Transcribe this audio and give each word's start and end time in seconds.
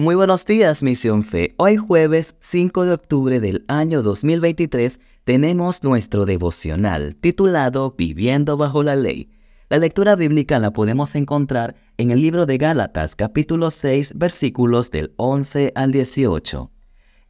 Muy 0.00 0.14
buenos 0.14 0.46
días, 0.46 0.82
Misión 0.82 1.22
Fe. 1.22 1.52
Hoy 1.58 1.76
jueves 1.76 2.34
5 2.40 2.86
de 2.86 2.92
octubre 2.94 3.38
del 3.38 3.66
año 3.68 4.00
2023 4.00 4.98
tenemos 5.24 5.82
nuestro 5.82 6.24
devocional 6.24 7.16
titulado 7.16 7.94
Viviendo 7.98 8.56
bajo 8.56 8.82
la 8.82 8.96
ley. 8.96 9.28
La 9.68 9.76
lectura 9.76 10.16
bíblica 10.16 10.58
la 10.58 10.72
podemos 10.72 11.14
encontrar 11.16 11.74
en 11.98 12.10
el 12.10 12.22
libro 12.22 12.46
de 12.46 12.56
Gálatas 12.56 13.14
capítulo 13.14 13.70
6 13.70 14.14
versículos 14.16 14.90
del 14.90 15.12
11 15.18 15.72
al 15.74 15.92
18. 15.92 16.70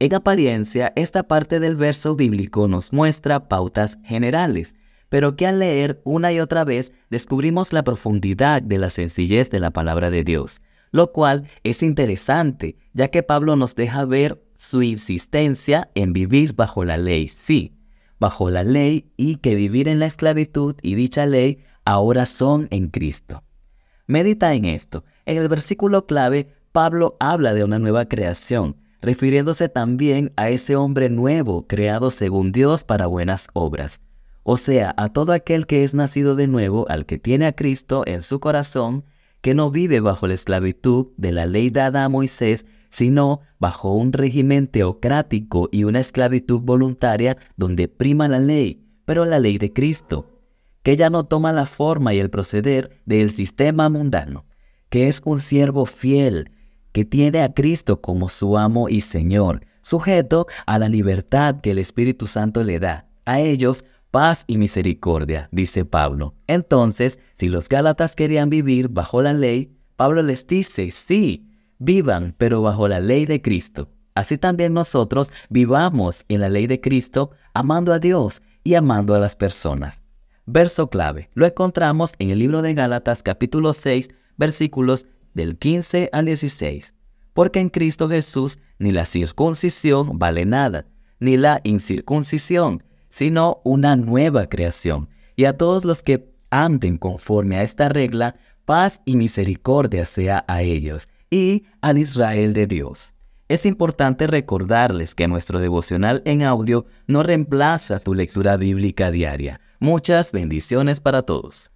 En 0.00 0.14
apariencia, 0.14 0.92
esta 0.94 1.22
parte 1.22 1.60
del 1.60 1.74
verso 1.74 2.16
bíblico 2.16 2.68
nos 2.68 2.92
muestra 2.92 3.48
pautas 3.48 3.96
generales, 4.04 4.74
pero 5.08 5.36
que 5.36 5.46
al 5.46 5.60
leer 5.60 6.02
una 6.04 6.34
y 6.34 6.40
otra 6.40 6.64
vez 6.64 6.92
descubrimos 7.08 7.72
la 7.72 7.82
profundidad 7.82 8.60
de 8.60 8.76
la 8.76 8.90
sencillez 8.90 9.48
de 9.48 9.60
la 9.60 9.70
palabra 9.70 10.10
de 10.10 10.22
Dios 10.22 10.60
lo 10.90 11.12
cual 11.12 11.46
es 11.64 11.82
interesante, 11.82 12.76
ya 12.92 13.08
que 13.08 13.22
Pablo 13.22 13.56
nos 13.56 13.74
deja 13.74 14.04
ver 14.04 14.42
su 14.54 14.82
insistencia 14.82 15.90
en 15.94 16.12
vivir 16.12 16.54
bajo 16.54 16.84
la 16.84 16.96
ley, 16.96 17.28
sí, 17.28 17.74
bajo 18.18 18.50
la 18.50 18.64
ley 18.64 19.12
y 19.16 19.36
que 19.36 19.54
vivir 19.54 19.88
en 19.88 19.98
la 19.98 20.06
esclavitud 20.06 20.76
y 20.82 20.94
dicha 20.94 21.26
ley 21.26 21.58
ahora 21.84 22.26
son 22.26 22.68
en 22.70 22.88
Cristo. 22.88 23.44
Medita 24.06 24.54
en 24.54 24.64
esto. 24.64 25.04
En 25.26 25.36
el 25.36 25.48
versículo 25.48 26.06
clave, 26.06 26.48
Pablo 26.72 27.16
habla 27.20 27.54
de 27.54 27.64
una 27.64 27.78
nueva 27.78 28.06
creación, 28.06 28.76
refiriéndose 29.00 29.68
también 29.68 30.32
a 30.36 30.50
ese 30.50 30.76
hombre 30.76 31.08
nuevo 31.08 31.66
creado 31.66 32.10
según 32.10 32.52
Dios 32.52 32.84
para 32.84 33.06
buenas 33.06 33.48
obras. 33.52 34.00
O 34.42 34.56
sea, 34.56 34.94
a 34.96 35.12
todo 35.12 35.32
aquel 35.32 35.66
que 35.66 35.84
es 35.84 35.92
nacido 35.92 36.34
de 36.34 36.46
nuevo, 36.46 36.86
al 36.88 37.04
que 37.04 37.18
tiene 37.18 37.46
a 37.46 37.52
Cristo 37.52 38.02
en 38.06 38.22
su 38.22 38.40
corazón, 38.40 39.04
que 39.40 39.54
no 39.54 39.70
vive 39.70 40.00
bajo 40.00 40.26
la 40.26 40.34
esclavitud 40.34 41.08
de 41.16 41.32
la 41.32 41.46
ley 41.46 41.70
dada 41.70 42.04
a 42.04 42.08
Moisés, 42.08 42.66
sino 42.90 43.40
bajo 43.58 43.94
un 43.94 44.12
régimen 44.12 44.66
teocrático 44.66 45.68
y 45.70 45.84
una 45.84 46.00
esclavitud 46.00 46.60
voluntaria 46.60 47.36
donde 47.56 47.88
prima 47.88 48.28
la 48.28 48.38
ley, 48.38 48.86
pero 49.04 49.24
la 49.24 49.38
ley 49.38 49.58
de 49.58 49.72
Cristo, 49.72 50.40
que 50.82 50.96
ya 50.96 51.10
no 51.10 51.26
toma 51.26 51.52
la 51.52 51.66
forma 51.66 52.14
y 52.14 52.18
el 52.18 52.30
proceder 52.30 53.00
del 53.04 53.30
sistema 53.30 53.88
mundano, 53.88 54.46
que 54.88 55.08
es 55.08 55.20
un 55.24 55.40
siervo 55.40 55.86
fiel, 55.86 56.52
que 56.92 57.04
tiene 57.04 57.42
a 57.42 57.52
Cristo 57.52 58.00
como 58.00 58.28
su 58.28 58.56
amo 58.56 58.88
y 58.88 59.02
Señor, 59.02 59.66
sujeto 59.82 60.46
a 60.66 60.78
la 60.78 60.88
libertad 60.88 61.60
que 61.60 61.72
el 61.72 61.78
Espíritu 61.78 62.26
Santo 62.26 62.64
le 62.64 62.80
da. 62.80 63.08
A 63.24 63.40
ellos 63.40 63.84
paz 64.10 64.44
y 64.46 64.58
misericordia, 64.58 65.48
dice 65.52 65.84
Pablo. 65.84 66.34
Entonces, 66.46 67.18
si 67.34 67.48
los 67.48 67.68
Gálatas 67.68 68.14
querían 68.14 68.50
vivir 68.50 68.88
bajo 68.88 69.22
la 69.22 69.32
ley, 69.32 69.76
Pablo 69.96 70.22
les 70.22 70.46
dice, 70.46 70.90
sí, 70.90 71.46
vivan, 71.78 72.34
pero 72.38 72.62
bajo 72.62 72.88
la 72.88 73.00
ley 73.00 73.26
de 73.26 73.42
Cristo. 73.42 73.88
Así 74.14 74.38
también 74.38 74.74
nosotros 74.74 75.32
vivamos 75.48 76.24
en 76.28 76.40
la 76.40 76.48
ley 76.48 76.66
de 76.66 76.80
Cristo, 76.80 77.30
amando 77.54 77.92
a 77.92 77.98
Dios 77.98 78.42
y 78.64 78.74
amando 78.74 79.14
a 79.14 79.18
las 79.18 79.36
personas. 79.36 80.02
Verso 80.46 80.88
clave. 80.88 81.30
Lo 81.34 81.46
encontramos 81.46 82.14
en 82.18 82.30
el 82.30 82.38
libro 82.38 82.62
de 82.62 82.74
Gálatas 82.74 83.22
capítulo 83.22 83.72
6, 83.72 84.08
versículos 84.36 85.06
del 85.34 85.58
15 85.58 86.10
al 86.12 86.24
16. 86.24 86.94
Porque 87.34 87.60
en 87.60 87.68
Cristo 87.68 88.08
Jesús 88.08 88.58
ni 88.78 88.90
la 88.90 89.04
circuncisión 89.04 90.18
vale 90.18 90.44
nada, 90.46 90.86
ni 91.20 91.36
la 91.36 91.60
incircuncisión, 91.64 92.82
sino 93.18 93.60
una 93.64 93.96
nueva 93.96 94.48
creación. 94.48 95.08
Y 95.34 95.46
a 95.46 95.56
todos 95.56 95.84
los 95.84 96.04
que 96.04 96.32
anden 96.50 96.98
conforme 96.98 97.56
a 97.56 97.64
esta 97.64 97.88
regla, 97.88 98.36
paz 98.64 99.00
y 99.06 99.16
misericordia 99.16 100.04
sea 100.04 100.44
a 100.46 100.62
ellos 100.62 101.08
y 101.28 101.64
al 101.80 101.98
Israel 101.98 102.52
de 102.52 102.68
Dios. 102.68 103.14
Es 103.48 103.66
importante 103.66 104.28
recordarles 104.28 105.16
que 105.16 105.26
nuestro 105.26 105.58
devocional 105.58 106.22
en 106.26 106.44
audio 106.44 106.86
no 107.08 107.24
reemplaza 107.24 107.98
tu 107.98 108.14
lectura 108.14 108.56
bíblica 108.56 109.10
diaria. 109.10 109.60
Muchas 109.80 110.30
bendiciones 110.30 111.00
para 111.00 111.22
todos. 111.22 111.72